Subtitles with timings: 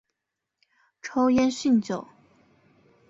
[1.03, 2.07] 抽烟酗酒